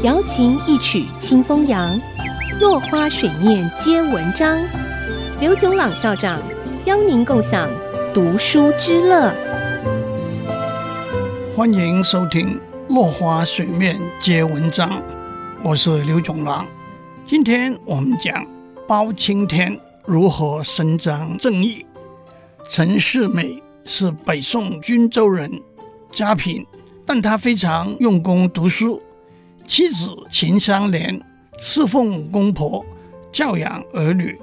[0.00, 2.00] 瑶琴一曲清风扬，
[2.58, 4.58] 落花水面皆文章。
[5.38, 6.42] 刘炯朗校长
[6.86, 7.70] 邀您共享
[8.12, 9.32] 读书之乐。
[11.54, 12.58] 欢迎收听
[12.94, 14.90] 《落花水面皆文章》，
[15.62, 16.66] 我是刘炯朗。
[17.24, 18.44] 今天我们讲
[18.88, 21.86] 包青天如何伸张正义。
[22.68, 25.62] 陈世美是北宋均州人，
[26.10, 26.66] 家贫，
[27.06, 29.00] 但他非常用功读书。
[29.66, 31.20] 妻子秦香莲
[31.58, 32.84] 侍奉公婆，
[33.30, 34.38] 教养儿女，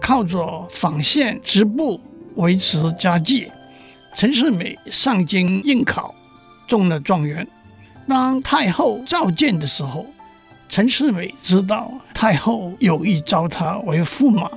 [0.00, 2.00] 靠着纺线织布
[2.36, 3.50] 维持家计。
[4.14, 6.14] 陈世美上京应考，
[6.66, 7.46] 中了状元。
[8.08, 10.06] 当太后召见的时候，
[10.68, 14.50] 陈世美知道太后有意招他为驸马，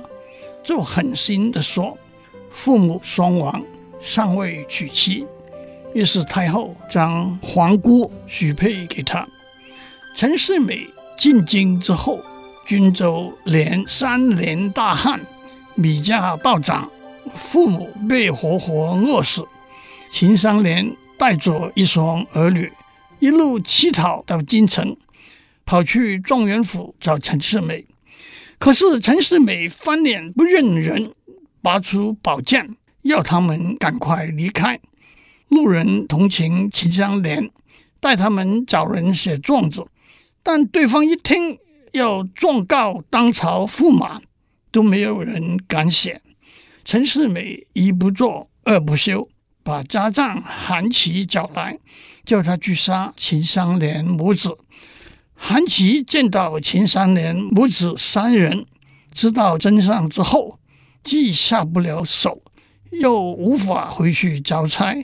[0.62, 1.96] 就狠心地说
[2.50, 3.62] ：“父母双亡，
[4.00, 5.26] 尚未娶妻。”
[5.92, 9.26] 于是太后将皇姑许配给他。
[10.20, 12.22] 陈世美进京之后，
[12.66, 15.18] 均州连三年大旱，
[15.74, 16.90] 米价暴涨，
[17.34, 19.48] 父母被活活饿死。
[20.12, 22.70] 秦香莲带着一双儿女，
[23.18, 24.94] 一路乞讨到京城，
[25.64, 27.86] 跑去状元府找陈世美。
[28.58, 31.14] 可是陈世美翻脸不认人，
[31.62, 34.78] 拔出宝剑要他们赶快离开。
[35.48, 37.50] 路人同情秦香莲，
[38.00, 39.86] 带他们找人写状子。
[40.42, 41.58] 但对方一听
[41.92, 44.20] 要状告当朝驸马，
[44.72, 46.22] 都没有人敢写。
[46.84, 49.28] 陈世美一不做二不休，
[49.62, 51.78] 把家丈韩琦找来，
[52.24, 54.56] 叫他去杀秦香莲母子。
[55.34, 58.66] 韩琦见到秦香莲母子三人，
[59.12, 60.58] 知道真相之后，
[61.02, 62.42] 既下不了手，
[62.90, 64.96] 又无法回去交差，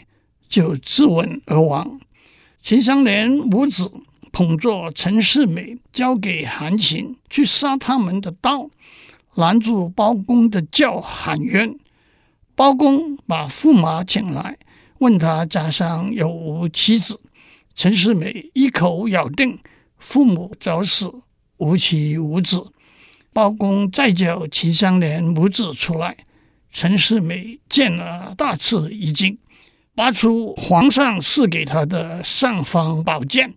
[0.48, 2.00] 就自刎而亡。
[2.62, 3.92] 秦香莲母子。
[4.36, 8.68] 捧着陈世美交给韩琦去杀他们的刀，
[9.34, 11.74] 拦住包公的轿喊冤。
[12.54, 14.58] 包公把驸马请来，
[14.98, 17.18] 问他家乡有无妻子。
[17.74, 19.58] 陈世美一口咬定
[19.96, 21.22] 父母早死，
[21.56, 22.62] 无妻无子。
[23.32, 26.14] 包公再叫秦香莲母子出来，
[26.70, 29.38] 陈世美见了大吃一惊，
[29.94, 33.54] 拔出皇上赐给他的尚方宝剑。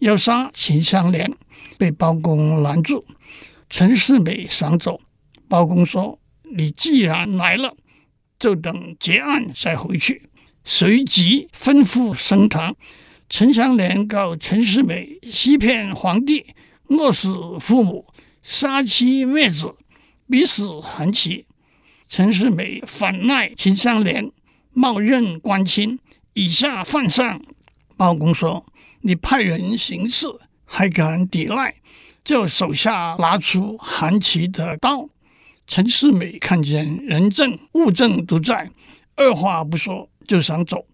[0.00, 1.32] 要杀秦香莲，
[1.76, 3.04] 被包公拦住。
[3.68, 5.00] 陈世美想走，
[5.48, 6.18] 包公说
[6.56, 7.76] ：“你既然来了，
[8.38, 10.30] 就等结案再回去。”
[10.64, 12.76] 随即吩咐升堂。
[13.28, 16.46] 陈香莲告陈世美欺骗皇帝，
[16.88, 18.06] 饿死父母，
[18.42, 19.76] 杀妻灭子，
[20.28, 21.46] 逼死韩琦。
[22.08, 24.30] 陈世美反赖秦香莲
[24.72, 25.98] 冒认官亲，
[26.32, 27.42] 以下犯上。
[27.96, 28.64] 包公说。
[29.00, 31.74] 你派人行刺，还敢抵赖？
[32.24, 35.08] 叫手下拿出韩琦的刀。
[35.66, 38.70] 陈世美看见人证物证都在，
[39.16, 40.84] 二话不说就想走。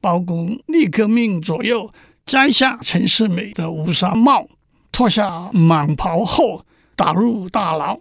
[0.00, 1.90] 包公立刻命左右
[2.26, 4.46] 摘下陈世美的乌纱帽，
[4.92, 7.98] 脱下蟒袍后打入大牢。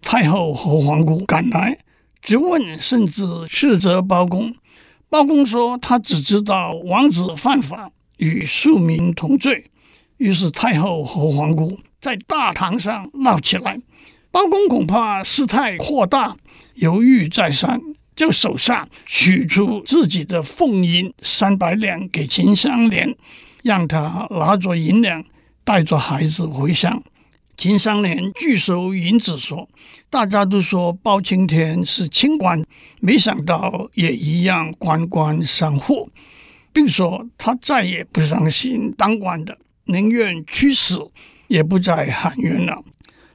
[0.00, 1.78] 太后和皇姑赶来
[2.20, 4.54] 质问，甚至斥责包公。
[5.08, 7.90] 包公说他只知道王子犯法。
[8.22, 9.64] 与庶民同罪，
[10.18, 13.80] 于是太后和皇姑在大堂上闹起来。
[14.30, 16.36] 包公恐怕事态扩大，
[16.74, 17.80] 犹豫再三，
[18.14, 23.16] 就手下取出自己的俸银三百两给秦香莲，
[23.64, 25.24] 让他拿着银两
[25.64, 27.02] 带着孩子回乡。
[27.56, 29.68] 秦香莲拒收银子，说
[30.08, 32.64] ：“大家都说包青天是清官，
[33.00, 36.08] 没想到也一样官官相护。”
[36.72, 41.10] 并说他再也不相信当官的，宁愿去死，
[41.48, 42.82] 也不再喊冤了。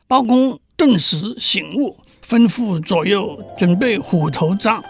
[0.08, 4.84] 包公顿时醒悟，吩咐左右准备虎头杖，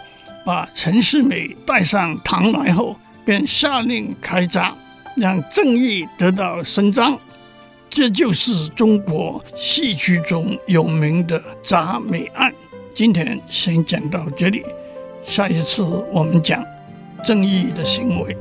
[0.44, 4.72] 把陈世美带上堂来后，便下令开鍘，
[5.16, 7.18] 让正义得到伸张。
[7.90, 12.52] 这就是中国戏曲中有名的铡美案。
[12.94, 14.62] 今天先讲到这里，
[15.24, 15.82] 下一次
[16.12, 16.64] 我们讲。
[17.24, 18.36] 正义的行为，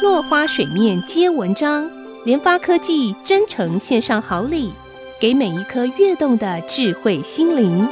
[0.00, 1.88] 落花水面皆文章。
[2.24, 4.72] 联发科技真诚献上好礼，
[5.20, 7.86] 给每一颗跃动的智慧心灵。